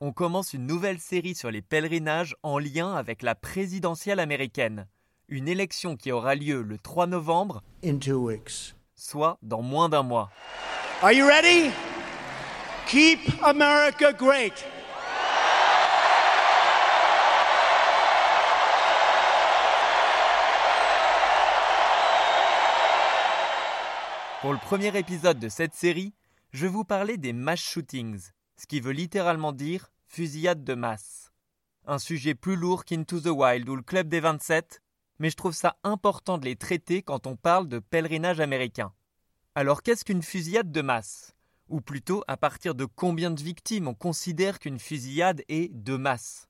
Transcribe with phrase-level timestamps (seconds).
[0.00, 4.86] on commence une nouvelle série sur les pèlerinages en lien avec la présidentielle américaine,
[5.28, 7.62] une élection qui aura lieu le 3 novembre,
[8.94, 10.30] soit dans moins d'un mois.
[11.02, 11.70] Are you ready?
[12.86, 14.64] Keep America great.
[24.42, 26.12] Pour le premier épisode de cette série,
[26.52, 28.20] je vais vous parler des mass shootings,
[28.56, 31.32] ce qui veut littéralement dire fusillade de masse.
[31.86, 34.80] Un sujet plus lourd qu'Into the Wild ou le Club des 27,
[35.18, 38.92] mais je trouve ça important de les traiter quand on parle de pèlerinage américain.
[39.56, 41.34] Alors qu'est-ce qu'une fusillade de masse?
[41.68, 46.46] Ou plutôt, à partir de combien de victimes on considère qu'une fusillade est de masse?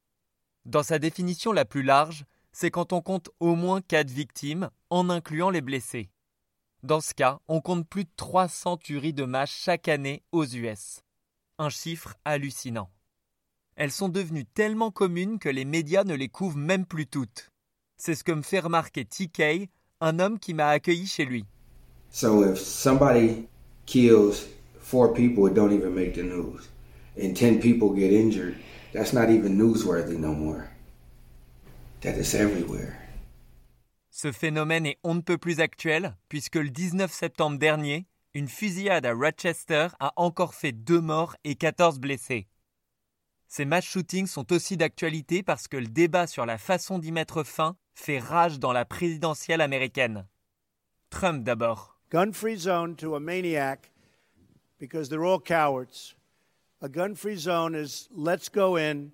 [0.66, 5.08] Dans sa définition la plus large, c'est quand on compte au moins 4 victimes, en
[5.08, 6.10] incluant les blessés.
[6.82, 11.00] Dans ce cas, on compte plus de 300 tueries de masse chaque année aux US
[11.58, 12.90] un chiffre hallucinant.
[13.77, 17.50] Elles sont devenues tellement communes que les médias ne les couvrent même plus toutes.
[17.97, 19.69] C'est ce que me fait remarquer TK,
[20.00, 21.44] un homme qui m'a accueilli chez lui.
[22.11, 23.48] So if somebody
[23.86, 24.46] kills
[24.80, 26.68] four people, it don't even make the news.
[27.20, 28.57] And ten people get injured,
[28.92, 30.68] that's not even newsworthy no more.
[32.02, 33.01] That is everywhere.
[34.11, 39.07] Ce phénomène est on ne peut plus actuel, puisque le 19 septembre dernier, une fusillade
[39.07, 42.46] à Rochester a encore fait deux morts et 14 blessés.
[43.56, 47.44] Ces mass shootings sont aussi d'actualité parce que le débat sur la façon d'y mettre
[47.44, 50.26] fin fait rage dans la présidentielle américaine.
[51.08, 51.96] Trump d'abord.
[52.10, 53.92] Gun-free zone to a maniac
[54.80, 56.16] because they're all cowards.
[56.82, 59.12] A gun-free zone is let's go in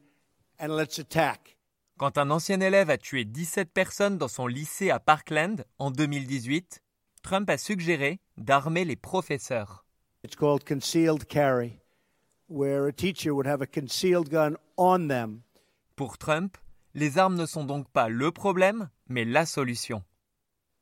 [0.58, 1.58] and let's attack.
[1.98, 6.80] Quand un ancien élève a tué 17 personnes dans son lycée à Parkland en 2018,
[7.22, 9.84] Trump a suggéré d'armer les professeurs.
[10.24, 11.78] It's called concealed carry,
[12.50, 15.42] where a teacher would have a concealed gun on them.
[15.94, 16.58] Pour Trump,
[16.94, 20.02] les armes ne sont donc pas le problème, mais la solution.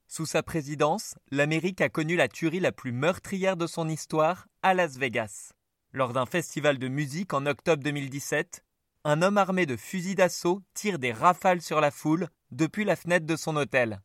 [0.07, 4.73] Sous sa présidence, l'Amérique a connu la tuerie la plus meurtrière de son histoire à
[4.73, 5.53] Las Vegas.
[5.93, 8.65] Lors d'un festival de musique en octobre 2017,
[9.05, 13.27] un homme armé de fusils d'assaut tire des rafales sur la foule depuis la fenêtre
[13.27, 14.01] de son hôtel.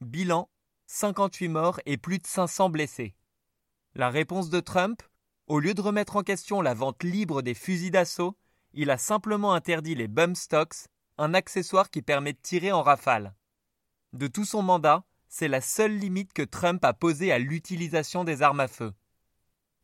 [0.00, 0.48] Bilan
[0.86, 3.14] 58 morts et plus de 500 blessés.
[3.94, 5.02] La réponse de Trump
[5.48, 8.36] Au lieu de remettre en question la vente libre des fusils d'assaut,
[8.74, 13.34] il a simplement interdit les bump stocks, un accessoire qui permet de tirer en rafale.
[14.12, 18.42] De tout son mandat, c'est la seule limite que Trump a posée à l'utilisation des
[18.42, 18.92] armes à feu.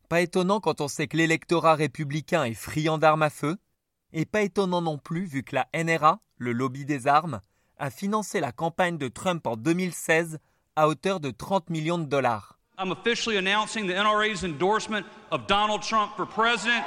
[0.07, 3.57] Pas étonnant quand on sait que l'électorat républicain est friand d'armes à feu,
[4.13, 7.41] et pas étonnant non plus vu que la NRA, le lobby des armes,
[7.77, 10.37] a financé la campagne de Trump en 2016
[10.75, 12.59] à hauteur de 30 millions de dollars.
[12.77, 16.83] I'm officially announcing the NRA's endorsement of Donald Trump for president.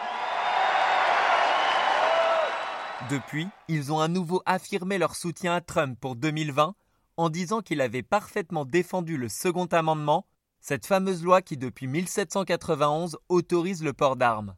[3.09, 6.75] Depuis, ils ont à nouveau affirmé leur soutien à Trump pour 2020
[7.17, 10.27] en disant qu'il avait parfaitement défendu le second amendement,
[10.61, 14.55] cette fameuse loi qui depuis 1791 autorise le port d'armes.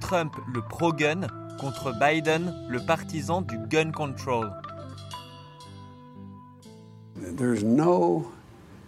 [0.00, 1.28] Trump, le pro-gun,
[1.60, 4.50] contre Biden, le partisan du gun control.
[7.20, 8.32] There's no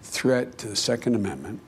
[0.02, 1.60] threat to the Second Amendment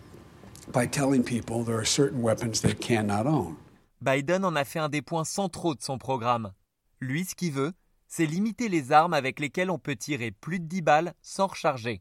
[0.72, 3.56] by telling people there are certain weapons they cannot own.
[4.00, 6.52] Biden en a fait un des points centraux de son programme.
[7.00, 7.72] Lui, ce qu'il veut,
[8.06, 12.00] c'est limiter les armes avec lesquelles on peut tirer plus de 10 balles sans recharger.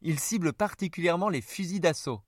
[0.00, 2.22] Il cible particulièrement les fusils d'assaut.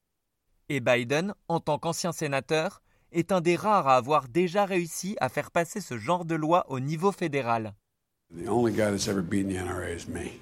[0.68, 5.28] Et Biden, en tant qu'ancien sénateur, est un des rares à avoir déjà réussi à
[5.28, 7.74] faire passer ce genre de loi au niveau fédéral.
[8.32, 10.40] The only guy that's ever beaten the NRA is me.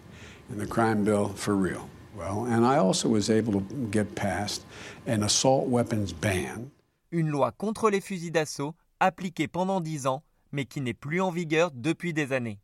[0.56, 1.88] The crime bill, for real.
[2.14, 4.66] Well, and I also was able to get past
[5.06, 6.70] an assault weapons ban.
[7.10, 10.22] Une loi contre les fusils d'assaut appliquée pendant 10 ans,
[10.52, 12.60] mais qui n'est plus en vigueur depuis des années.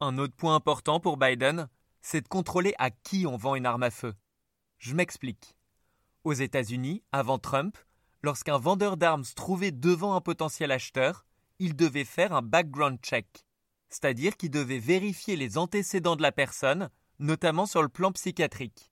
[0.00, 1.66] Un autre point important pour Biden,
[2.02, 4.14] c'est de contrôler à qui on vend une arme à feu.
[4.78, 5.56] Je m'explique.
[6.24, 7.78] Aux États-Unis, avant Trump,
[8.22, 11.24] lorsqu'un vendeur d'armes se trouvait devant un potentiel acheteur,
[11.58, 13.46] il devait faire un background check,
[13.92, 18.90] c'est-à-dire qu'il devait vérifier les antécédents de la personne, notamment sur le plan psychiatrique.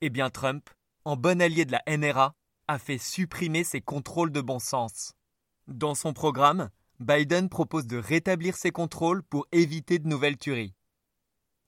[0.00, 0.70] Eh bien Trump,
[1.04, 2.34] en bon allié de la NRA,
[2.66, 5.12] a fait supprimer ces contrôles de bon sens.
[5.68, 6.70] Dans son programme,
[7.00, 10.74] Biden propose de rétablir ces contrôles pour éviter de nouvelles tueries.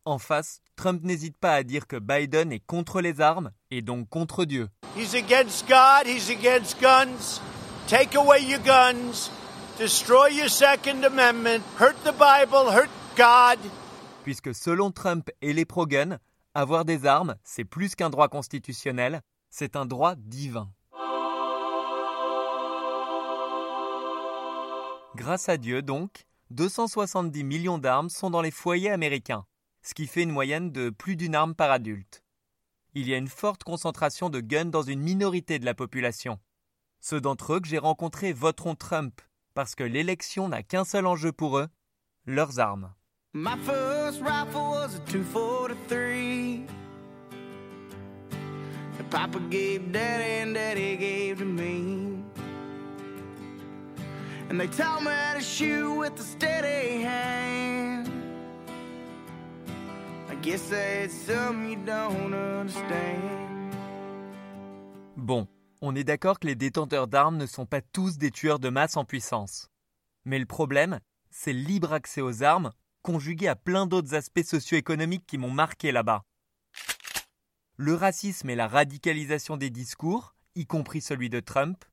[0.04, 4.08] En face, Trump n'hésite pas à dire que Biden est contre les armes et donc
[4.08, 4.68] contre Dieu.
[4.96, 7.40] He's against God, he's against guns.
[7.86, 9.30] Take away your guns.
[9.78, 11.62] Destroy your Second Amendment.
[11.78, 13.58] Hurt the Bible, hurt God.
[14.24, 16.18] Puisque selon Trump et les pro-gun,
[16.54, 20.70] avoir des armes, c'est plus qu'un droit constitutionnel, c'est un droit divin.
[25.16, 29.44] Grâce à Dieu, donc, 270 millions d'armes sont dans les foyers américains
[29.82, 32.22] ce qui fait une moyenne de plus d'une arme par adulte.
[32.94, 36.38] Il y a une forte concentration de guns dans une minorité de la population.
[37.00, 39.20] Ceux d'entre eux que j'ai rencontrés voteront Trump
[39.54, 41.68] parce que l'élection n'a qu'un seul enjeu pour eux,
[42.26, 42.92] leurs armes.
[43.34, 46.66] My first rifle was a 243.
[48.98, 52.22] The papa gave daddy and daddy gave to me.
[54.50, 58.10] And they taught me how to shoot with a steady hand.
[60.28, 60.36] Bon,
[65.82, 68.96] on est d'accord que les détenteurs d'armes ne sont pas tous des tueurs de masse
[68.96, 69.68] en puissance.
[70.24, 71.00] Mais le problème,
[71.30, 72.70] c'est le libre accès aux armes,
[73.02, 76.22] conjugué à plein d'autres aspects socio-économiques qui m'ont marqué là-bas.
[77.76, 81.84] Le racisme et la radicalisation des discours, y compris celui de Trump.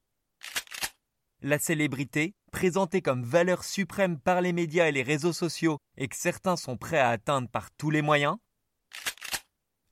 [1.42, 6.15] La célébrité, présentée comme valeur suprême par les médias et les réseaux sociaux et que
[6.15, 8.38] certains sont prêts à atteindre par tous les moyens,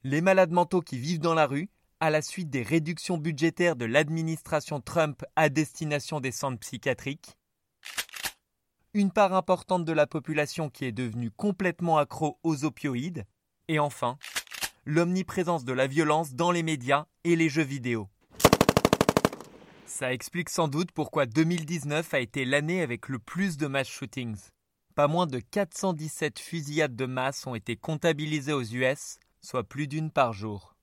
[0.04, 3.86] les malades mentaux qui vivent dans la rue, à la suite des réductions budgétaires de
[3.86, 7.38] l'administration Trump à destination des centres psychiatriques,
[8.94, 13.26] une part importante de la population qui est devenue complètement accro aux opioïdes,
[13.68, 14.18] et enfin,
[14.86, 18.08] l'omniprésence de la violence dans les médias et les jeux vidéo.
[19.86, 24.38] Ça explique sans doute pourquoi 2019 a été l'année avec le plus de mass shootings.
[24.96, 30.12] Pas moins de 417 fusillades de masse ont été comptabilisées aux US, soit plus d'une
[30.12, 30.77] par jour.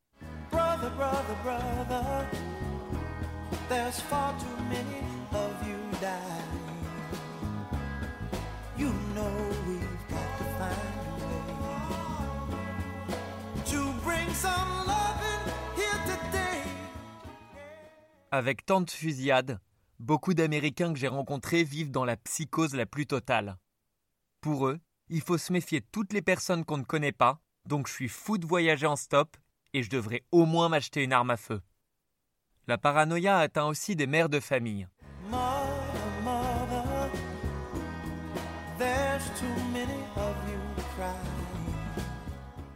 [18.30, 19.60] Avec tant de fusillades,
[20.00, 23.56] beaucoup d'Américains que j'ai rencontrés vivent dans la psychose la plus totale.
[24.40, 27.86] Pour eux, il faut se méfier de toutes les personnes qu'on ne connaît pas, donc
[27.86, 29.36] je suis fou de voyager en stop
[29.74, 31.60] et je devrais au moins m'acheter une arme à feu.
[32.66, 34.88] La paranoïa atteint aussi des mères de famille.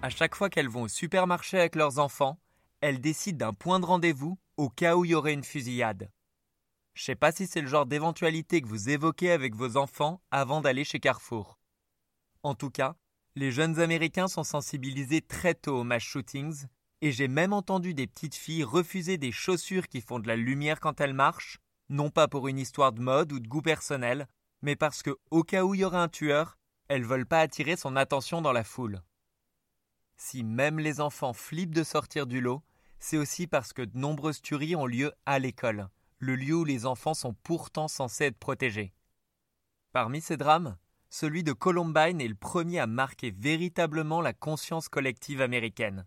[0.03, 2.39] À chaque fois qu'elles vont au supermarché avec leurs enfants,
[2.81, 6.11] elles décident d'un point de rendez-vous au cas où il y aurait une fusillade.
[6.95, 10.61] Je sais pas si c'est le genre d'éventualité que vous évoquez avec vos enfants avant
[10.61, 11.59] d'aller chez Carrefour.
[12.43, 12.97] En tout cas,
[13.37, 16.67] les jeunes Américains sont sensibilisés très tôt aux mass shootings,
[17.01, 20.81] et j'ai même entendu des petites filles refuser des chaussures qui font de la lumière
[20.81, 24.29] quand elles marchent, non pas pour une histoire de mode ou de goût personnel,
[24.63, 27.77] mais parce que, au cas où il y aurait un tueur, elles veulent pas attirer
[27.77, 29.03] son attention dans la foule.
[30.17, 32.63] Si même les enfants flippent de sortir du lot,
[32.99, 35.89] c'est aussi parce que de nombreuses tueries ont lieu à l'école,
[36.19, 38.93] le lieu où les enfants sont pourtant censés être protégés.
[39.93, 40.77] Parmi ces drames,
[41.09, 46.05] celui de Columbine est le premier à marquer véritablement la conscience collective américaine.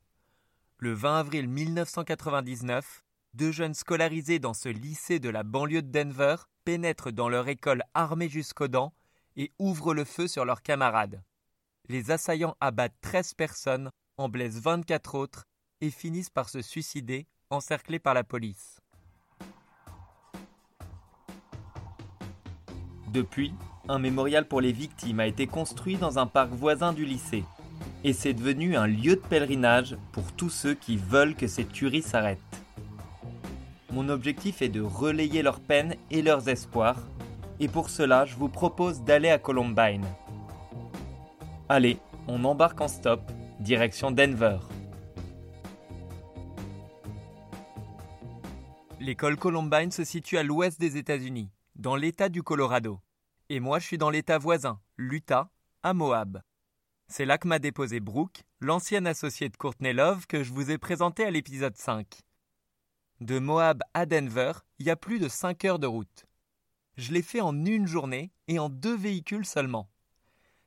[0.83, 3.03] Le 20 avril 1999,
[3.35, 7.83] deux jeunes scolarisés dans ce lycée de la banlieue de Denver pénètrent dans leur école
[7.93, 8.91] armés jusqu'aux dents
[9.35, 11.21] et ouvrent le feu sur leurs camarades.
[11.88, 15.45] Les assaillants abattent 13 personnes, en blessent 24 autres
[15.81, 18.79] et finissent par se suicider, encerclés par la police.
[23.09, 23.53] Depuis,
[23.88, 27.43] un mémorial pour les victimes a été construit dans un parc voisin du lycée
[28.03, 32.01] et c'est devenu un lieu de pèlerinage pour tous ceux qui veulent que ces tueries
[32.01, 32.39] s'arrêtent.
[33.91, 37.00] Mon objectif est de relayer leurs peines et leurs espoirs,
[37.60, 40.05] et pour cela je vous propose d'aller à Columbine.
[41.70, 43.22] Allez, on embarque en stop,
[43.60, 44.58] direction Denver.
[49.00, 53.00] L'école Columbine se situe à l'ouest des États-Unis, dans l'État du Colorado.
[53.50, 55.50] Et moi je suis dans l'État voisin, l'Utah,
[55.84, 56.41] à Moab.
[57.12, 60.77] C'est là que m'a déposé Brooke, l'ancienne associée de Courtney Love que je vous ai
[60.77, 62.08] présenté à l'épisode 5.
[63.20, 66.25] De Moab à Denver, il y a plus de 5 heures de route.
[66.96, 69.89] Je l'ai fait en une journée et en deux véhicules seulement.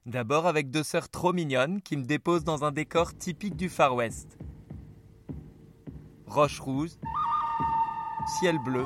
[0.04, 3.94] D'abord avec deux sœurs trop mignonnes qui me déposent dans un décor typique du Far
[3.94, 4.36] West.
[6.26, 6.90] Roche rouge,
[8.38, 8.84] ciel bleu,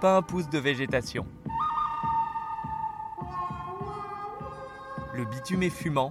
[0.00, 1.26] pas un pouce de végétation.
[5.16, 6.10] Le bitume est fumant,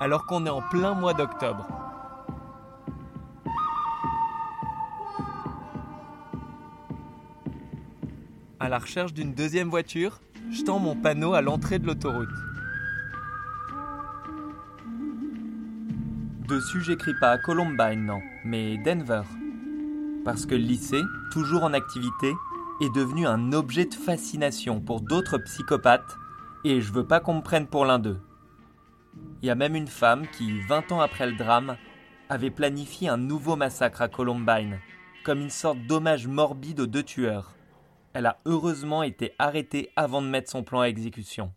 [0.00, 1.66] alors qu'on est en plein mois d'octobre.
[8.58, 12.30] À la recherche d'une deuxième voiture, je tends mon panneau à l'entrée de l'autoroute.
[16.48, 19.24] Dessus, j'écris pas Columbine, non, mais Denver.
[20.24, 22.32] Parce que le lycée, toujours en activité,
[22.80, 26.16] est devenu un objet de fascination pour d'autres psychopathes,
[26.70, 28.20] et je veux pas qu'on me prenne pour l'un d'eux.
[29.42, 31.76] Il y a même une femme qui, 20 ans après le drame,
[32.28, 34.80] avait planifié un nouveau massacre à Columbine,
[35.24, 37.54] comme une sorte d'hommage morbide aux deux tueurs.
[38.12, 41.52] Elle a heureusement été arrêtée avant de mettre son plan à exécution.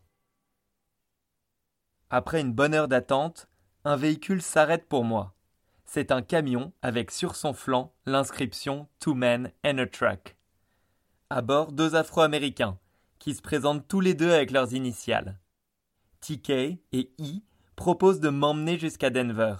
[2.10, 3.48] Après une bonne heure d'attente,
[3.86, 5.34] un véhicule s'arrête pour moi.
[5.86, 10.36] C'est un camion avec sur son flanc l'inscription Two Men and a Truck.
[11.30, 12.78] À bord, deux Afro-Américains,
[13.20, 15.38] qui se présentent tous les deux avec leurs initiales.
[16.22, 17.44] TK et I
[17.76, 19.56] proposent de m'emmener jusqu'à Denver.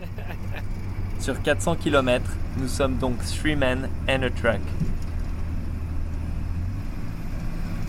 [1.20, 2.24] Sur 400 km,
[2.58, 4.60] nous sommes donc Three Men and a Truck.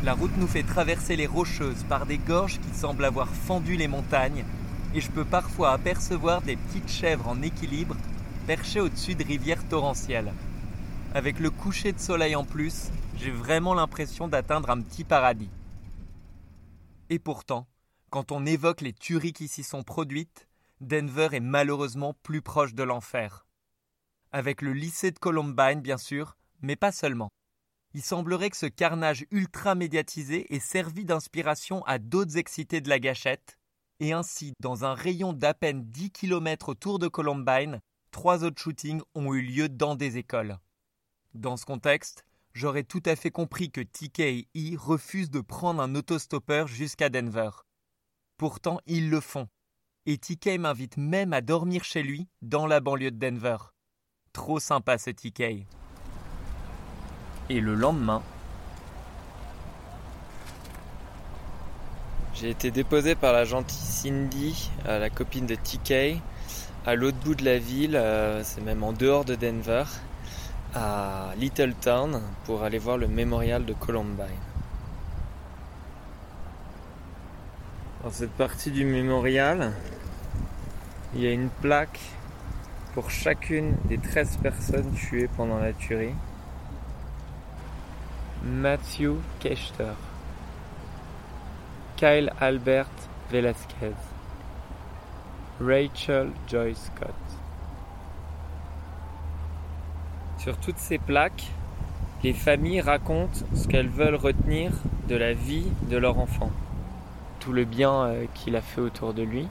[0.04, 3.88] La route nous fait traverser les rocheuses par des gorges qui semblent avoir fendu les
[3.88, 4.44] montagnes
[4.94, 7.96] et je peux parfois apercevoir des petites chèvres en équilibre
[8.46, 10.34] perchées au-dessus de rivières torrentielles.
[11.16, 15.50] Avec le coucher de soleil en plus, j'ai vraiment l'impression d'atteindre un petit paradis.
[17.10, 17.68] Et pourtant,
[18.10, 20.48] quand on évoque les tueries qui s'y sont produites,
[20.82, 23.46] Denver est malheureusement plus proche de l'enfer.
[24.32, 27.30] Avec le lycée de Columbine, bien sûr, mais pas seulement.
[27.94, 33.00] Il semblerait que ce carnage ultra médiatisé ait servi d'inspiration à d'autres excités de la
[33.00, 33.58] gâchette,
[34.00, 37.80] et ainsi, dans un rayon d'à peine 10 km autour de Columbine,
[38.12, 40.58] trois autres shootings ont eu lieu dans des écoles.
[41.36, 45.82] Dans ce contexte, j'aurais tout à fait compris que TK et E refusent de prendre
[45.82, 47.50] un autostoppeur jusqu'à Denver.
[48.38, 49.48] Pourtant, ils le font.
[50.06, 53.58] Et TK m'invite même à dormir chez lui, dans la banlieue de Denver.
[54.34, 55.66] Trop sympa ce TK.
[57.50, 58.24] Et le lendemain,
[62.34, 66.22] j'ai été déposé par la gentille Cindy, euh, la copine de TK,
[66.86, 69.84] à l'autre bout de la ville, euh, c'est même en dehors de Denver,
[70.76, 74.26] à Littletown, pour aller voir le mémorial de Columbine.
[78.04, 79.74] Dans cette partie du mémorial,
[81.14, 82.00] il y a une plaque
[82.94, 86.16] pour chacune des 13 personnes tuées pendant la tuerie.
[88.44, 89.94] Matthew Kechter,
[91.96, 92.90] Kyle Albert
[93.32, 93.96] Velasquez,
[95.62, 97.43] Rachel Joy Scott.
[100.44, 101.46] Sur toutes ces plaques,
[102.22, 104.74] les familles racontent ce qu'elles veulent retenir
[105.08, 106.52] de la vie de leur enfant,
[107.40, 109.48] tout le bien euh, qu'il a fait autour de lui.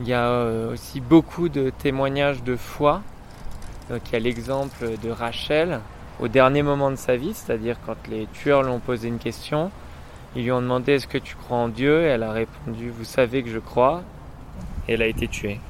[0.00, 3.02] Il y a euh, aussi beaucoup de témoignages de foi.
[3.90, 5.78] Donc il y a l'exemple de Rachel,
[6.18, 9.70] au dernier moment de sa vie, c'est-à-dire quand les tueurs lui ont posé une question,
[10.34, 12.02] ils lui ont demandé est-ce que tu crois en Dieu?
[12.02, 14.02] Et elle a répondu vous savez que je crois
[14.88, 15.60] et elle a été tuée.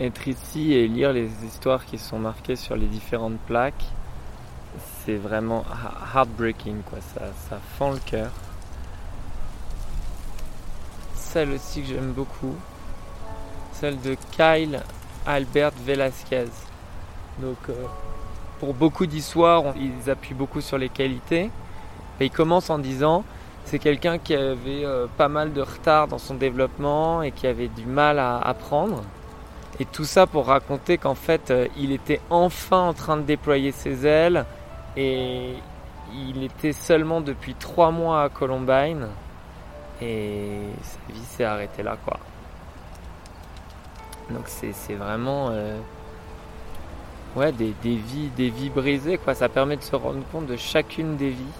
[0.00, 3.84] Être ici et lire les histoires qui sont marquées sur les différentes plaques,
[5.04, 5.62] c'est vraiment
[6.14, 8.30] heartbreaking quoi, ça, fend le cœur.
[11.14, 12.56] Celle aussi que j'aime beaucoup,
[13.72, 14.80] celle de Kyle
[15.26, 16.48] Albert Velasquez.
[17.38, 17.74] Donc, euh,
[18.58, 21.50] pour beaucoup d'histoires, ils appuient beaucoup sur les qualités.
[22.20, 23.22] Et il commence en disant
[23.66, 27.68] c'est quelqu'un qui avait euh, pas mal de retard dans son développement et qui avait
[27.68, 29.02] du mal à apprendre.
[29.80, 33.72] Et tout ça pour raconter qu'en fait, euh, il était enfin en train de déployer
[33.72, 34.44] ses ailes
[34.94, 35.54] et
[36.12, 39.08] il était seulement depuis trois mois à Columbine
[40.02, 42.18] et sa vie s'est arrêtée là, quoi.
[44.28, 45.78] Donc c'est vraiment euh,
[47.36, 49.16] ouais, des, des, vies, des vies brisées.
[49.16, 49.34] Quoi.
[49.34, 51.56] Ça permet de se rendre compte de chacune des vies.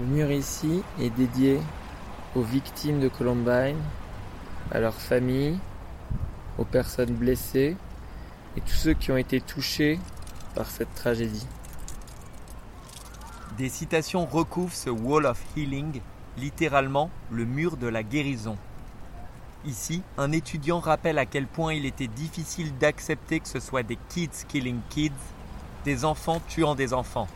[0.00, 1.60] Le mur ici est dédié
[2.34, 3.80] aux victimes de Columbine,
[4.70, 5.58] à leurs familles,
[6.58, 7.76] aux personnes blessées
[8.56, 9.98] et tous ceux qui ont été touchés
[10.54, 11.46] par cette tragédie.
[13.56, 16.00] Des citations recouvrent ce Wall of Healing,
[16.38, 18.56] littéralement le mur de la guérison.
[19.64, 23.98] Ici, un étudiant rappelle à quel point il était difficile d'accepter que ce soit des
[24.08, 25.12] kids killing kids,
[25.84, 27.28] des enfants tuant des enfants.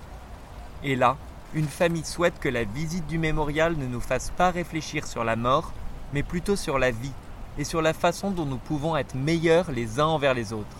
[0.83, 1.17] Et là,
[1.55, 5.37] une famille souhaite que la visite du mémorial ne nous fasse pas réfléchir sur la
[5.37, 5.73] mort,
[6.13, 7.13] mais plutôt sur la vie
[7.59, 10.77] et sur la façon dont nous pouvons être meilleurs les uns envers les autres.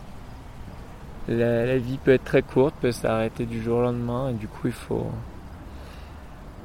[1.27, 4.69] La, vie peut être très courte, peut s'arrêter du jour au lendemain, et du coup
[4.69, 5.11] il faut,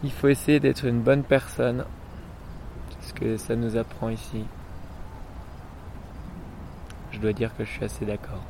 [0.03, 1.85] il faut essayer d'être une bonne personne.
[2.89, 4.45] C'est ce que ça nous apprend ici.
[7.11, 8.43] Je dois dire que je suis assez d'accord.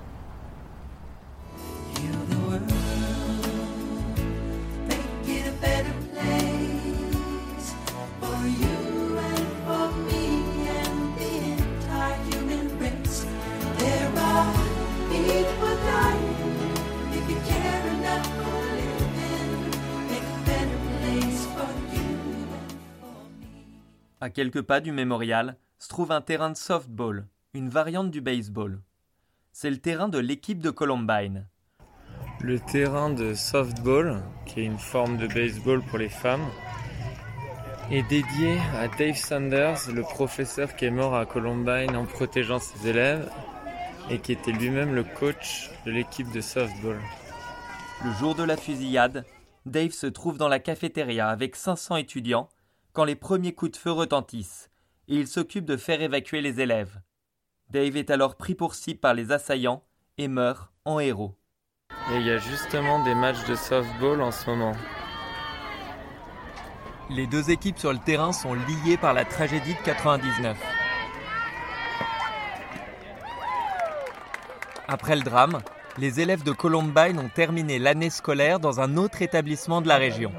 [24.23, 28.79] À quelques pas du mémorial se trouve un terrain de softball, une variante du baseball.
[29.51, 31.45] C'est le terrain de l'équipe de Columbine.
[32.39, 36.47] Le terrain de softball, qui est une forme de baseball pour les femmes,
[37.91, 42.87] est dédié à Dave Sanders, le professeur qui est mort à Columbine en protégeant ses
[42.87, 43.29] élèves
[44.09, 46.97] et qui était lui-même le coach de l'équipe de softball.
[48.05, 49.25] Le jour de la fusillade,
[49.65, 52.47] Dave se trouve dans la cafétéria avec 500 étudiants
[52.93, 54.69] quand les premiers coups de feu retentissent,
[55.07, 57.01] et il s'occupe de faire évacuer les élèves.
[57.69, 59.83] Dave est alors pris pour cible par les assaillants
[60.19, 61.35] et meurt en héros.
[62.11, 64.73] Et il y a justement des matchs de softball en ce moment.
[67.09, 70.57] Les deux équipes sur le terrain sont liées par la tragédie de 99.
[74.87, 75.59] Après le drame,
[75.97, 80.31] les élèves de Columbine ont terminé l'année scolaire dans un autre établissement de la région.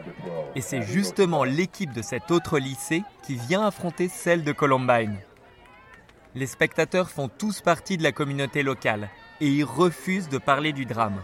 [0.56, 5.18] Et c'est justement l'équipe de cet autre lycée qui vient affronter celle de Columbine.
[6.36, 9.08] Les spectateurs font tous partie de la communauté locale
[9.40, 11.20] et ils refusent de parler du drame.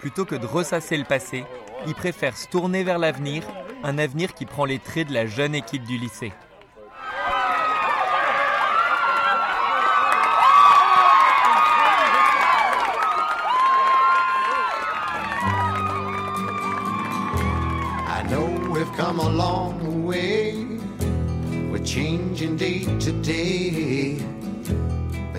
[0.00, 1.44] Plutôt que de ressasser le passé,
[1.86, 3.42] ils préfèrent se tourner vers l'avenir,
[3.82, 6.32] un avenir qui prend les traits de la jeune équipe du lycée.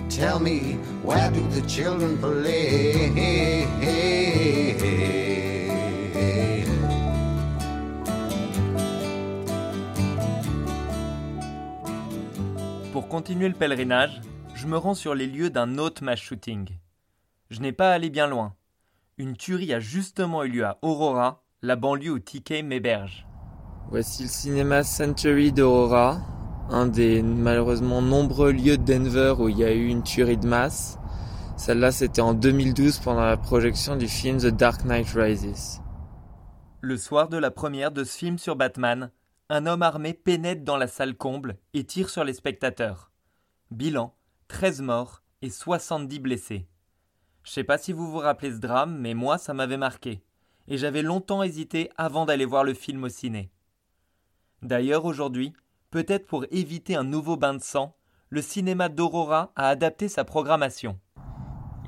[0.08, 3.66] Tell me, where do the children play?
[12.92, 14.20] Pour continuer le pèlerinage,
[14.54, 16.68] je me rends sur les lieux d'un autre mass shooting.
[17.50, 18.54] Je n'ai pas allé bien loin.
[19.16, 23.26] Une tuerie a justement eu lieu à Aurora, la banlieue où TK m'héberge.
[23.92, 26.18] Voici le cinéma Century d'Aurora,
[26.70, 30.46] un des malheureusement nombreux lieux de Denver où il y a eu une tuerie de
[30.46, 30.98] masse.
[31.58, 35.82] Celle-là, c'était en 2012 pendant la projection du film The Dark Knight Rises.
[36.80, 39.10] Le soir de la première de ce film sur Batman,
[39.50, 43.10] un homme armé pénètre dans la salle comble et tire sur les spectateurs.
[43.70, 44.14] Bilan
[44.48, 46.66] 13 morts et 70 blessés.
[47.42, 50.24] Je sais pas si vous vous rappelez ce drame, mais moi ça m'avait marqué.
[50.66, 53.52] Et j'avais longtemps hésité avant d'aller voir le film au ciné.
[54.62, 55.52] D'ailleurs, aujourd'hui,
[55.92, 57.94] Peut-être pour éviter un nouveau bain de sang,
[58.30, 60.98] le cinéma d'Aurora a adapté sa programmation.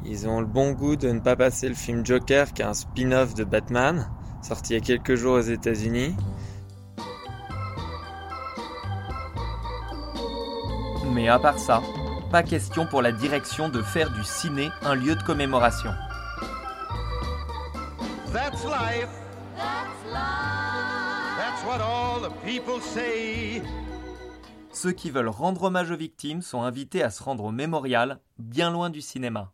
[0.04, 2.74] Ils ont le bon goût de ne pas passer le film Joker, qui est un
[2.74, 4.10] spin-off de Batman,
[4.42, 6.14] sorti il y a quelques jours aux États-Unis.
[11.14, 11.80] Mais à part ça,
[12.30, 15.92] pas question pour la direction de faire du ciné un lieu de commémoration.
[18.34, 19.08] That's life.
[19.56, 20.63] That's life.
[21.64, 23.62] That's what all the people say.
[24.72, 28.70] Ceux qui veulent rendre hommage aux victimes sont invités à se rendre au mémorial, bien
[28.70, 29.52] loin du cinéma.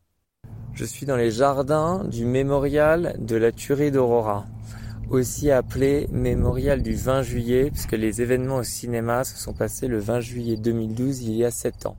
[0.73, 4.47] Je suis dans les jardins du mémorial de la tuerie d'Aurora,
[5.11, 9.99] aussi appelé mémorial du 20 juillet, puisque les événements au cinéma se sont passés le
[9.99, 11.97] 20 juillet 2012, il y a 7 ans.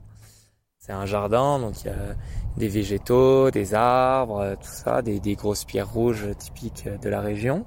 [0.78, 2.16] C'est un jardin, donc il y a
[2.56, 7.64] des végétaux, des arbres, tout ça, des, grosses pierres rouges typiques de la région.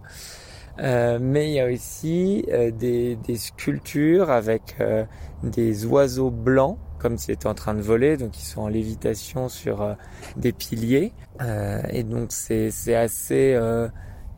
[0.80, 5.06] Euh, mais il y a aussi euh, des, sculptures avec euh,
[5.44, 9.50] des oiseaux blancs comme s'ils étaient en train de voler, donc ils sont en lévitation
[9.50, 9.94] sur euh,
[10.38, 11.14] des piliers.
[11.42, 13.88] Euh, et donc c'est assez euh,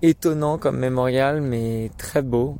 [0.01, 2.57] étonnant comme mémorial, mais très beau.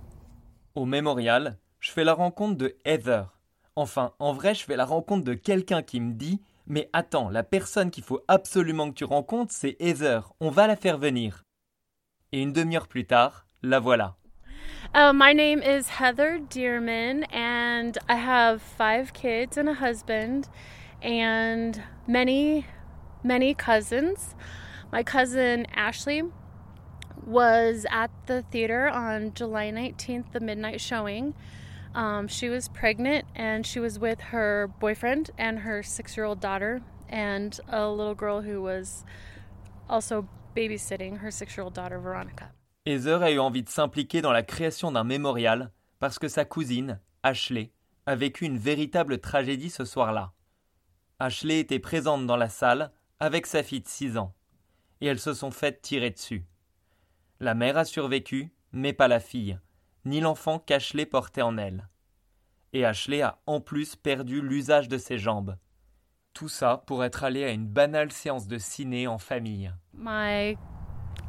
[0.75, 3.33] Au mémorial, je fais la rencontre de Heather.
[3.75, 7.43] Enfin, en vrai, je fais la rencontre de quelqu'un qui me dit Mais attends, la
[7.43, 10.33] personne qu'il faut absolument que tu rencontres, c'est Heather.
[10.39, 11.43] On va la faire venir.
[12.31, 14.15] Et une demi-heure plus tard, la voilà.
[14.93, 20.47] Uh, my name is Heather Dearman, and I have five kids and a husband,
[21.01, 22.65] and many,
[23.23, 24.35] many cousins.
[24.91, 26.23] My cousin Ashley
[27.25, 31.33] was at the theater on July 19th, the midnight showing.
[31.93, 36.39] Um, she was pregnant and she was with her boyfriend and her six year old
[36.39, 39.03] daughter, and a little girl who was
[39.89, 42.51] also babysitting her six year old daughter, Veronica.
[42.87, 47.01] Heather a eu envie de s'impliquer dans la création d'un mémorial parce que sa cousine,
[47.21, 47.73] Ashley,
[48.05, 50.31] a vécu une véritable tragédie ce soir-là.
[51.19, 54.33] Ashley était présente dans la salle avec sa fille de 6 ans,
[55.01, 56.45] et elles se sont faites tirer dessus.
[57.41, 59.59] La mère a survécu, mais pas la fille,
[60.05, 61.89] ni l'enfant qu'Ashley portait en elle.
[62.71, 65.57] Et Ashley a en plus perdu l'usage de ses jambes.
[66.33, 69.73] Tout ça pour être allé à une banale séance de ciné en famille.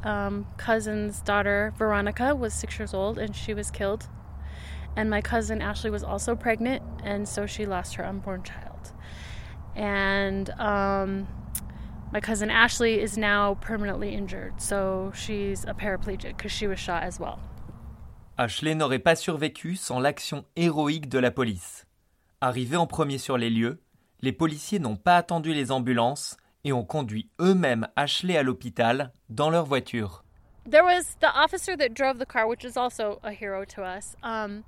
[0.04, 4.08] Um, cousin's daughter, Veronica, was six years old and she was killed.
[4.96, 8.92] And my cousin Ashley was also pregnant, and so she lost her unborn child.
[9.76, 11.28] And um,
[12.12, 17.04] my cousin Ashley is now permanently injured, so she's a paraplegic because she was shot
[17.04, 17.38] as well.
[18.36, 21.86] Ashley n'aurait pas survécu sans l'action héroïque de la police.
[22.40, 23.80] Arrivés en premier sur les lieux,
[24.20, 29.50] les policiers n'ont pas attendu les ambulances et ont conduit eux-mêmes Ashley à l'hôpital dans
[29.50, 30.24] leur voiture.
[30.68, 34.16] There was the officer that drove the car, which is also a hero to us.
[34.22, 34.64] Um,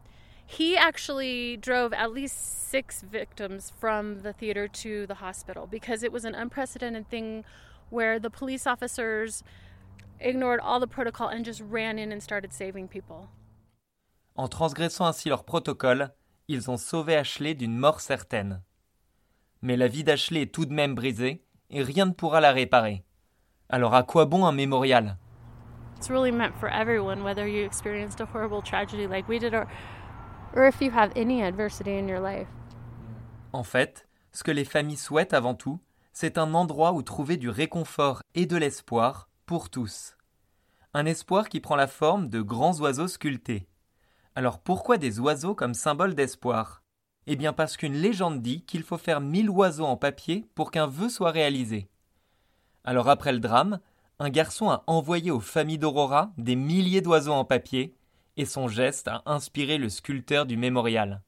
[0.47, 6.11] he actually drove at least six victims from the theater to the hospital because it
[6.13, 7.45] was an unprecedented thing
[7.91, 9.43] where the police officers
[10.21, 13.29] ignored all the protocol and just ran in and started saving people.
[14.37, 16.11] En transgressant ainsi leur protocole,
[16.49, 18.63] ils ont sauvé Ashley d'une mort certaine.
[19.63, 23.05] Mais la vie d'Ashley est tout de même brisée et rien ne pourra la réparer.
[23.69, 25.17] Alors à quoi bon un mémorial?
[25.97, 29.67] It's really meant for everyone, whether you experienced a horrible tragedy like we did or,
[30.55, 32.49] or if you have any adversity in your life.
[33.53, 35.81] En fait, ce que les familles souhaitent avant tout,
[36.13, 40.17] c'est un endroit où trouver du réconfort et de l'espoir pour tous.
[40.95, 43.69] Un espoir qui prend la forme de grands oiseaux sculptés.
[44.35, 46.83] Alors pourquoi des oiseaux comme symbole d'espoir?
[47.27, 50.87] Eh bien parce qu'une légende dit qu'il faut faire mille oiseaux en papier pour qu'un
[50.87, 51.89] vœu soit réalisé.
[52.85, 53.81] Alors après le drame,
[54.19, 57.95] un garçon a envoyé aux familles d'Aurora des milliers d'oiseaux en papier,
[58.37, 61.23] et son geste a inspiré le sculpteur du mémorial.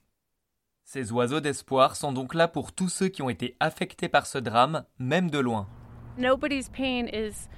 [0.85, 4.39] Ces oiseaux d'espoir sont donc là pour tous ceux qui ont été affectés par ce
[4.39, 5.69] drame, même de loin.
[6.19, 7.49] Nobody's pain is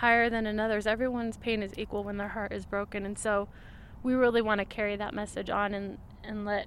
[0.00, 0.86] higher than another's.
[0.86, 3.04] Everyone's pain is equal when their heart is broken.
[3.04, 3.48] And so
[4.04, 5.98] we really want to carry that message on and,
[6.44, 6.66] let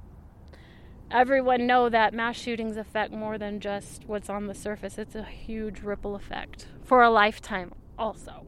[1.11, 4.97] everyone know that mass shootings affect more than just what's on the surface.
[4.97, 8.45] It's a huge ripple effect for a lifetime also.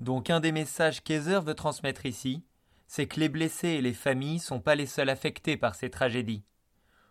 [0.00, 2.42] Donc un des messages qu'Heather veut transmettre ici,
[2.88, 6.44] c'est que les blessés et les familles sont pas les seuls affectés par ces tragédies.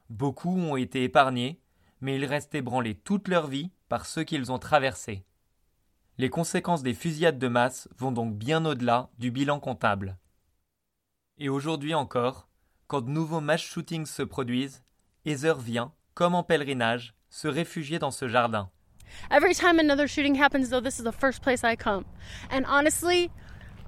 [0.09, 1.61] Beaucoup ont été épargnés,
[2.01, 5.23] mais ils restent ébranlés toute leur vie par ceux qu'ils ont traversés.
[6.17, 10.17] Les conséquences des fusillades de masse vont donc bien au-delà du bilan comptable.
[11.37, 12.47] Et aujourd'hui encore,
[12.91, 14.83] quand de nouveaux mass shootings se produisent,
[15.25, 18.69] Heather vient, comme en pèlerinage, se réfugier dans ce jardin.
[19.29, 22.03] Every time another shooting happens, though, this is the first place I come.
[22.49, 23.31] And honestly,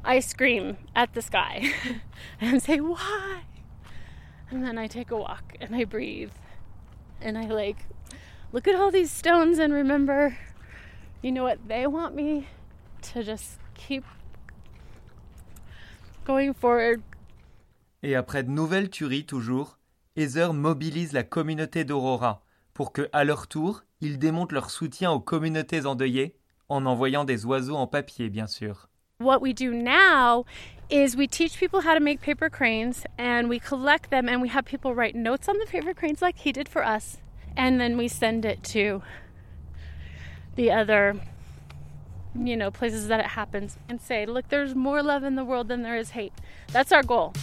[0.06, 1.74] I scream at the sky
[2.40, 3.42] and say, Why?
[4.50, 6.32] And then I take a walk and I breathe.
[7.22, 7.86] And I like
[8.54, 10.38] look at all these stones and remember,
[11.22, 11.68] you know what?
[11.68, 12.48] They want me
[13.14, 14.06] to just keep
[16.24, 17.04] going forward.
[18.04, 19.80] Et après de nouvelles tueries toujours,
[20.18, 25.22] Heather mobilise la communauté d'Aurora pour que, à leur tour, ils démontrent leur soutien aux
[25.22, 26.36] communautés endeuillées
[26.68, 28.90] en envoyant des oiseaux en papier, bien sûr.
[29.22, 30.44] What we do now
[30.92, 34.50] is we teach people how to make paper cranes and we collect them and we
[34.50, 37.20] have people write notes on the paper cranes like he did for us.
[37.56, 39.02] And then we send it to
[40.56, 41.16] the other
[42.36, 45.68] you know, places that it happens and say, look, there's more love in the world
[45.68, 46.34] than there is hate.
[46.72, 47.34] That's our goal.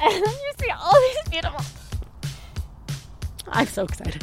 [0.00, 1.64] And then you see all these beautiful.
[3.52, 4.22] I'm so excited.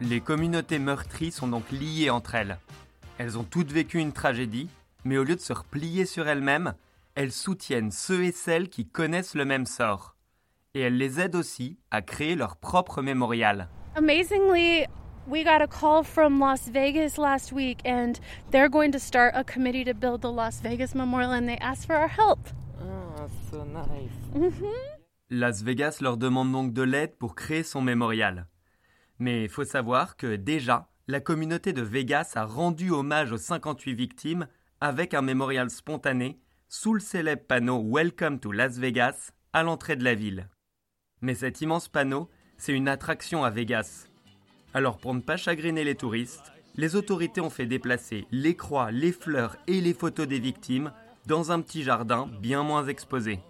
[0.00, 2.58] Les communautés meurtries sont donc liées entre elles.
[3.18, 4.68] Elles ont toutes vécu une tragédie,
[5.04, 6.74] mais au lieu de se replier sur elles-mêmes,
[7.14, 10.14] elles soutiennent ceux et celles qui connaissent le même sort.
[10.74, 13.68] Et elle les aide aussi à créer leur propre mémorial.
[13.96, 14.86] Amazingly,
[15.26, 18.14] we got a call from Las Vegas last week, and
[18.50, 21.86] they're going to start a committee to build the Las Vegas Memorial, and they asked
[21.86, 22.38] for our help.
[22.80, 24.12] Ah, so nice.
[24.34, 24.70] Mhm.
[25.30, 28.46] Las Vegas leur demande donc de l'aide pour créer son mémorial.
[29.18, 33.94] Mais il faut savoir que déjà, la communauté de Vegas a rendu hommage aux 58
[33.94, 34.46] victimes
[34.80, 40.04] avec un mémorial spontané sous le célèbre panneau Welcome to Las Vegas à l'entrée de
[40.04, 40.48] la ville.
[41.20, 44.08] Mais cet immense panneau, c'est une attraction à Vegas.
[44.74, 49.12] Alors pour ne pas chagriner les touristes, les autorités ont fait déplacer les croix, les
[49.12, 50.92] fleurs et les photos des victimes
[51.26, 53.40] dans un petit jardin bien moins exposé.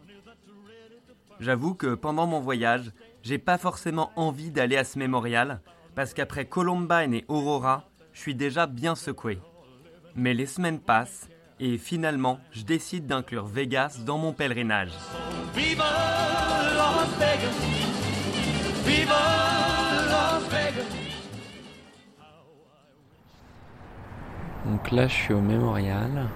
[1.40, 2.90] J'avoue que pendant mon voyage,
[3.22, 5.60] j'ai pas forcément envie d'aller à ce mémorial
[5.94, 9.38] parce qu'après Columbine et Aurora, je suis déjà bien secoué.
[10.16, 11.28] Mais les semaines passent
[11.60, 14.92] et finalement, je décide d'inclure Vegas dans mon pèlerinage.
[15.54, 15.84] Viva
[16.76, 17.58] Las Vegas.
[18.86, 19.14] Viva
[20.08, 20.96] Las Vegas.
[24.66, 26.28] Donc là, je suis au mémorial.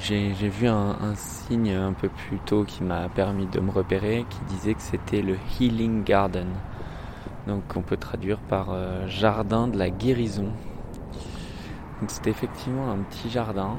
[0.00, 3.70] J'ai j'ai vu un, un signe un peu plus tôt qui m'a permis de me
[3.70, 6.46] repérer, qui disait que c'était le Healing Garden.
[7.48, 10.52] Donc on peut traduire par euh, jardin de la guérison.
[12.00, 13.78] Donc c'est effectivement un petit jardin.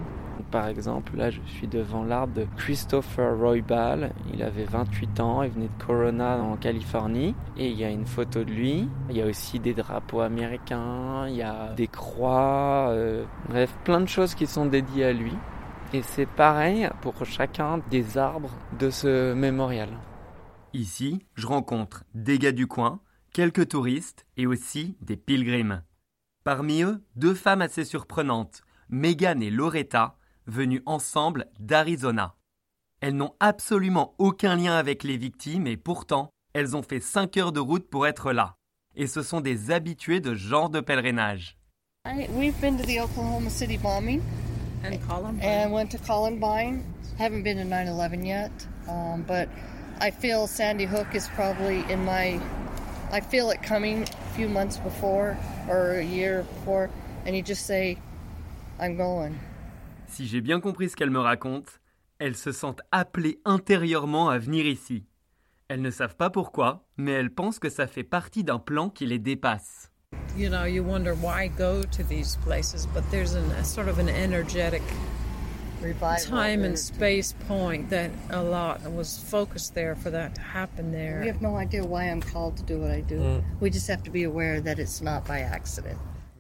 [0.50, 4.14] Par exemple, là je suis devant l'arbre de Christopher Roybal.
[4.34, 7.36] Il avait 28 ans, il venait de Corona en Californie.
[7.58, 8.88] Et il y a une photo de lui.
[9.10, 14.02] Il y a aussi des drapeaux américains, il y a des croix, euh, bref, plein
[14.02, 15.34] de choses qui sont dédiées à lui.
[15.94, 19.90] Et c'est pareil pour chacun des arbres de ce mémorial.
[20.74, 23.02] Ici, je rencontre des gars du coin,
[23.34, 25.82] quelques touristes et aussi des pilgrims.
[26.44, 32.36] Parmi eux, deux femmes assez surprenantes, Megan et Loretta, venues ensemble d'Arizona.
[33.00, 37.52] Elles n'ont absolument aucun lien avec les victimes et pourtant, elles ont fait 5 heures
[37.52, 38.56] de route pour être là.
[38.96, 41.58] Et ce sont des habitués de ce genre de pèlerinage.
[42.06, 44.22] We've been to the Oklahoma City bombing.
[44.84, 45.44] And Columbine.
[45.44, 46.84] And went to Columbine.
[47.20, 48.52] Haven't been to 9/11 yet,
[48.88, 49.48] um, but
[50.02, 52.40] I feel Sandy Hook is probably in my.
[53.12, 56.90] I feel it coming a few months before or a year before,
[57.26, 57.98] and you just say,
[58.80, 59.34] "I'm going."
[60.08, 61.72] Si j'ai bien compris ce qu'elles me racontent,
[62.20, 65.06] elles se sentent appelées intérieurement à venir ici.
[65.68, 69.06] Elles ne savent pas pourquoi, mais elles pensent que ça fait partie d'un plan qui
[69.06, 69.92] les dépasse.
[70.38, 74.00] you know, you wonder why go to these places, but there's an, a sort of
[74.00, 74.82] an energetic
[76.28, 81.20] time and space point that a lot was focused there for that to happen there.
[81.22, 83.20] We have no idea why I'm called to do what I do.
[83.20, 83.44] Mm.
[83.60, 85.98] We just have to be aware that it's not by accident.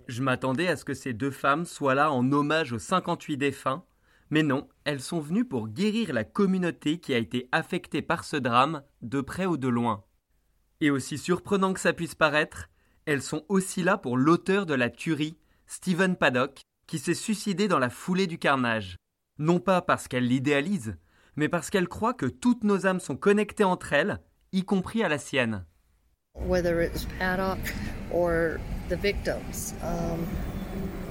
[0.07, 3.83] Je m'attendais à ce que ces deux femmes soient là en hommage aux 58 défunts,
[4.29, 8.37] mais non, elles sont venues pour guérir la communauté qui a été affectée par ce
[8.37, 10.03] drame, de près ou de loin.
[10.81, 12.69] Et aussi surprenant que ça puisse paraître,
[13.05, 17.79] elles sont aussi là pour l'auteur de la tuerie, Stephen Paddock, qui s'est suicidé dans
[17.79, 18.97] la foulée du carnage.
[19.41, 20.95] Non pas parce qu'elle l'idéalise,
[21.35, 24.19] mais parce qu'elle croit que toutes nos âmes sont connectées entre elles,
[24.51, 25.65] y compris à la sienne.
[26.35, 27.57] Whether it's Paddock
[28.13, 30.19] or the victims, um,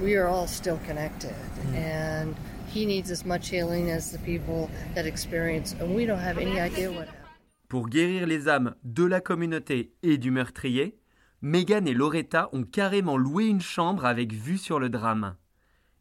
[0.01, 1.35] we are all still connected.
[1.75, 2.33] And
[2.73, 6.57] he needs as much healing as the people that experience, and we don't have any
[6.57, 7.27] idea what happened.
[7.67, 10.97] Pour guérir les âmes de la communauté et du meurtrier,
[11.41, 15.35] Megan et Loretta ont carrément loué une chambre avec vue sur le drame.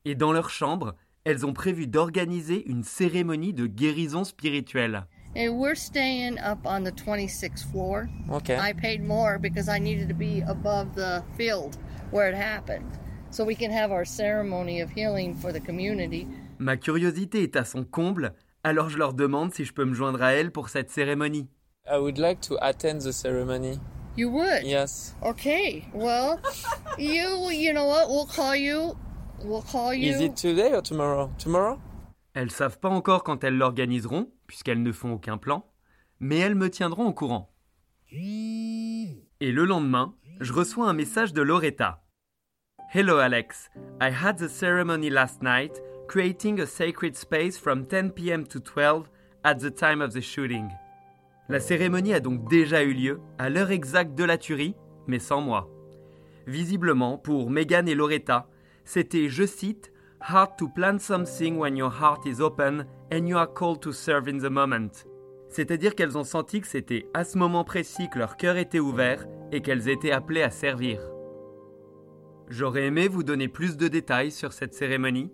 [0.05, 5.07] Et dans leur chambre, elles ont prévu d'organiser une cérémonie de guérison spirituelle.
[5.37, 8.09] And we're staying up on the 26th floor.
[8.31, 8.59] Okay.
[8.59, 11.77] I paid more because I needed to be above the field
[12.11, 12.99] where it happened.
[13.31, 16.27] So we can have our ceremony of healing for the community.
[16.59, 20.21] Ma curiosité est à son comble, alors je leur demande si je peux me joindre
[20.21, 21.49] à elles pour cette cérémonie.
[21.89, 23.79] I would like to attend the ceremony.
[24.17, 24.65] You would?
[24.65, 25.15] Yes.
[25.23, 25.85] Okay.
[25.95, 26.41] Well,
[26.99, 28.09] you you know what?
[28.09, 28.97] We'll call you.
[29.45, 30.13] We'll call you?
[30.13, 31.31] Is it today or tomorrow?
[31.39, 31.79] Tomorrow?
[32.35, 35.65] Elles savent pas encore quand elles l'organiseront, puisqu'elles ne font aucun plan,
[36.21, 37.51] mais elles me tiendront au courant.
[38.13, 42.03] Et le lendemain, je reçois un message de Loretta.
[42.93, 48.47] Hello Alex, I had the ceremony last night, creating a sacred space from 10 p.m.
[48.47, 49.09] to 12
[49.45, 50.69] at the time of the shooting.
[51.49, 54.75] La cérémonie a donc déjà eu lieu, à l'heure exacte de la tuerie,
[55.07, 55.69] mais sans moi.
[56.47, 58.49] Visiblement, pour Megan et Loretta,
[58.85, 63.51] c'était, je cite, Hard to plan something when your heart is open and you are
[63.51, 64.91] called to serve in the moment.
[65.49, 69.27] C'est-à-dire qu'elles ont senti que c'était à ce moment précis que leur cœur était ouvert
[69.51, 71.01] et qu'elles étaient appelées à servir.
[72.49, 75.33] J'aurais aimé vous donner plus de détails sur cette cérémonie,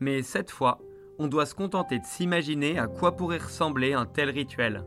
[0.00, 0.80] mais cette fois,
[1.18, 4.84] on doit se contenter de s'imaginer à quoi pourrait ressembler un tel rituel.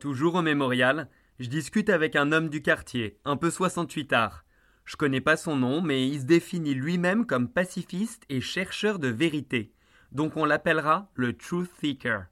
[0.00, 1.10] Toujours au mémorial,
[1.40, 4.46] je discute avec un homme du quartier, un peu 68 art.
[4.86, 9.08] Je connais pas son nom, mais il se définit lui-même comme pacifiste et chercheur de
[9.08, 9.74] vérité.
[10.10, 12.24] Donc on l'appellera le Truth Seeker.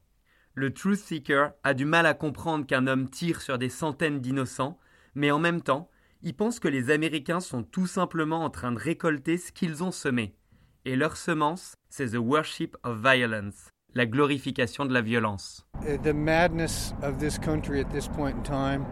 [0.54, 4.78] Le Truth Seeker a du mal à comprendre qu'un homme tire sur des centaines d'innocents,
[5.14, 5.90] mais en même temps,
[6.22, 9.92] il pense que les Américains sont tout simplement en train de récolter ce qu'ils ont
[9.92, 10.34] semé.
[10.86, 15.62] Et leur semence, c'est the worship of violence la glorification de la violence.
[15.76, 18.86] Uh, the madness of this country at this point in time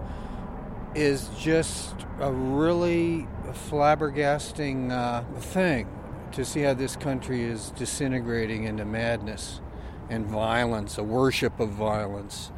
[0.95, 3.27] is just a really
[3.69, 5.87] flabbergasting uh, thing
[6.33, 9.61] to see how this country is disintegrating into madness
[10.09, 12.51] and violence, a worship of violence.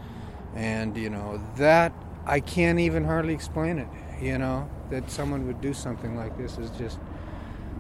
[0.54, 1.92] And, you know, that
[2.26, 3.88] I can't even hardly explain it,
[4.20, 6.98] you know, that someone would do something like this is just.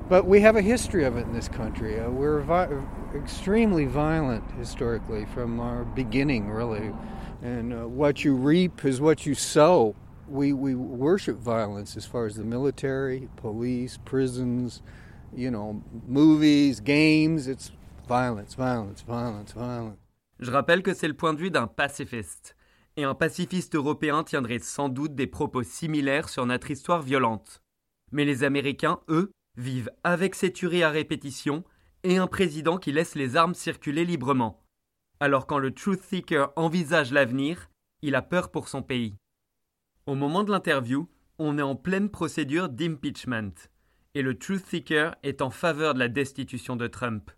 [0.08, 2.00] But we have a history of it in this country.
[2.00, 2.70] Uh, we're vi-
[3.14, 6.94] extremely violent historically from our beginning, really.
[7.42, 9.94] And uh, what you reap is what you sow.
[10.26, 14.80] We, we worship violence as far as the military, police, prisons,
[15.36, 17.46] you know, movies, games.
[17.46, 17.70] It's
[18.08, 19.98] violence, violence, violence, violence.
[20.40, 22.56] Je rappelle que c'est le point de vue d'un pacifiste.
[22.96, 27.62] Et un pacifiste européen tiendrait sans doute des propos similaires sur notre histoire violente.
[28.10, 31.64] Mais les Américains, eux, vivent avec ces tueries à répétition
[32.04, 34.64] et un président qui laisse les armes circuler librement.
[35.20, 37.68] Alors quand le Truth Seeker envisage l'avenir,
[38.02, 39.16] il a peur pour son pays.
[40.06, 43.52] Au moment de l'interview, on est en pleine procédure d'impeachment,
[44.14, 47.30] et le Truth Seeker est en faveur de la destitution de Trump.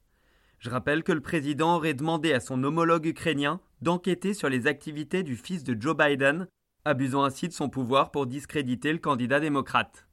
[0.59, 5.22] Je rappelle que le président aurait demandé à son homologue ukrainien d'enquêter sur les activités
[5.22, 6.46] du fils de Joe Biden,
[6.85, 10.06] abusant ainsi de son pouvoir pour discréditer le candidat démocrate.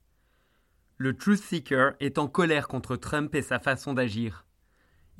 [0.99, 4.47] Le Truth Seeker est en colère contre Trump et sa façon d'agir.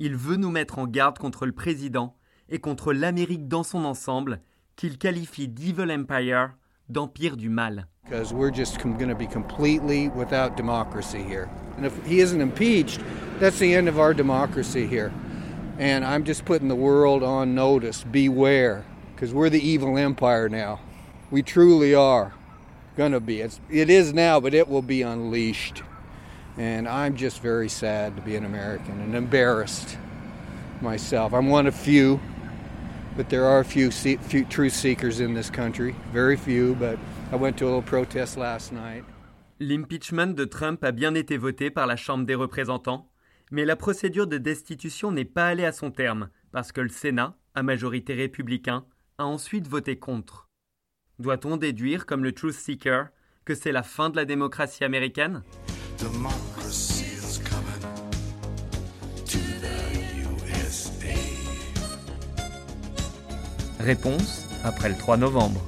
[0.00, 2.16] Il veut nous mettre en garde contre le président
[2.48, 4.40] et contre l'Amérique dans son ensemble,
[4.74, 6.56] qu'il qualifie d'Evil Empire,
[6.88, 7.86] d'empire du mal.
[8.02, 11.48] Because we're just going to be completely without democracy here.
[11.76, 13.00] And if he isn't impeached,
[13.38, 15.12] that's the end of our democracy here.
[15.78, 18.02] And I'm just putting the world on notice.
[18.02, 18.84] Beware.
[19.14, 20.80] Because we're the evil empire now.
[21.30, 22.32] We truly are.
[22.98, 23.40] Gonna be.
[23.40, 25.82] It's it is now, but it will be unleashed.
[26.58, 29.96] And I'm just very sad to be an American and embarrassed
[30.82, 31.32] myself.
[31.32, 32.20] I'm one of few,
[33.16, 35.94] but there are a few, few truth seekers in this country.
[36.12, 36.98] Very few, but
[37.30, 39.04] I went to a little protest last night.
[39.60, 43.08] L'impeachment de Trump a bien été voté par la Chambre des représentants,
[43.52, 47.36] mais la procédure de destitution n'est pas allée à son terme, parce que le Sénat,
[47.54, 48.84] à majorité républicain,
[49.18, 50.47] a ensuite voté contre.
[51.20, 53.08] Doit-on déduire, comme le Truth Seeker,
[53.44, 55.42] que c'est la fin de la démocratie américaine?
[63.80, 65.60] Réponse après le 3 novembre.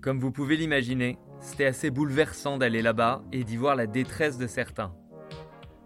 [0.00, 4.46] Comme vous pouvez l'imaginer, c'était assez bouleversant d'aller là-bas et d'y voir la détresse de
[4.46, 4.94] certains.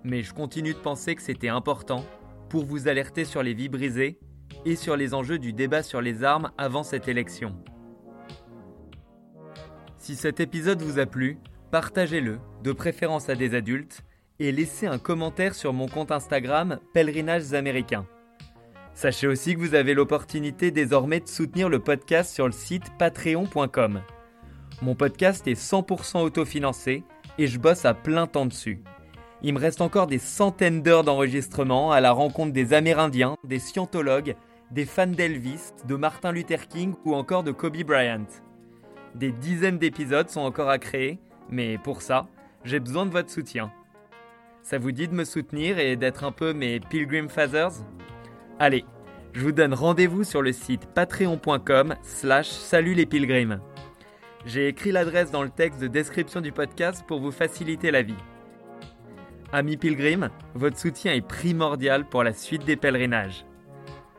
[0.04, 2.04] Mais je continue de penser que c'était important
[2.50, 4.20] pour vous alerter sur les vies brisées
[4.64, 7.56] et sur les enjeux du débat sur les armes avant cette élection.
[9.96, 11.38] Si cet épisode vous a plu,
[11.72, 14.04] partagez-le, de préférence à des adultes,
[14.38, 18.06] et laissez un commentaire sur mon compte Instagram Pèlerinages américains.
[18.92, 24.02] Sachez aussi que vous avez l'opportunité désormais de soutenir le podcast sur le site patreon.com.
[24.82, 27.02] Mon podcast est 100% autofinancé
[27.38, 28.82] et je bosse à plein temps dessus.
[29.42, 34.36] Il me reste encore des centaines d'heures d'enregistrement à la rencontre des Amérindiens, des scientologues,
[34.70, 38.26] des fans d'Elvis, de Martin Luther King ou encore de Kobe Bryant.
[39.14, 42.26] Des dizaines d'épisodes sont encore à créer, mais pour ça,
[42.64, 43.72] j'ai besoin de votre soutien.
[44.62, 47.72] Ça vous dit de me soutenir et d'être un peu mes Pilgrim Fathers?
[48.58, 48.84] Allez,
[49.32, 53.60] je vous donne rendez-vous sur le site patreon.com slash salut les pilgrims.
[54.46, 58.14] J'ai écrit l'adresse dans le texte de description du podcast pour vous faciliter la vie.
[59.52, 63.44] Amis pilgrims, votre soutien est primordial pour la suite des pèlerinages.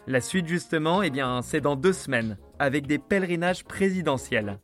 [0.06, 4.60] La suite justement, eh bien, c'est dans deux semaines, avec des pèlerinages présidentiels.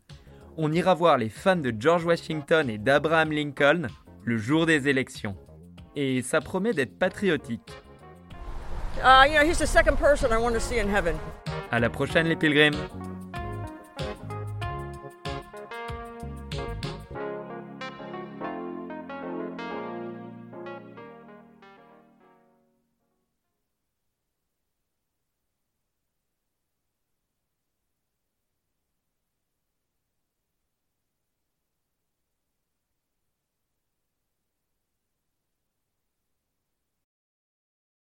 [0.57, 3.87] On ira voir les fans de George Washington et d'Abraham Lincoln
[4.25, 5.37] le jour des élections.
[5.95, 7.71] Et ça promet d'être patriotique.
[8.97, 11.15] Uh, you know, he's the second person I want to see in heaven.
[11.71, 12.75] À la prochaine les pilgrims.